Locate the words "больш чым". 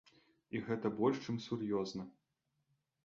1.01-1.37